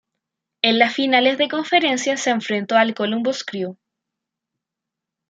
[0.63, 3.77] En las finales de conferencia, se enfrentó al Columbus Crew.